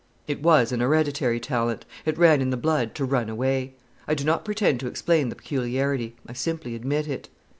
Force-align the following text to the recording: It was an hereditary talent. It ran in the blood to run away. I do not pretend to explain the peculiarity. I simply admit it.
It 0.27 0.41
was 0.41 0.71
an 0.71 0.79
hereditary 0.79 1.39
talent. 1.39 1.85
It 2.05 2.17
ran 2.17 2.41
in 2.41 2.49
the 2.49 2.57
blood 2.57 2.95
to 2.95 3.05
run 3.05 3.29
away. 3.29 3.75
I 4.07 4.15
do 4.15 4.23
not 4.23 4.43
pretend 4.43 4.79
to 4.79 4.87
explain 4.87 5.29
the 5.29 5.35
peculiarity. 5.35 6.15
I 6.25 6.33
simply 6.33 6.73
admit 6.73 7.07
it. 7.07 7.29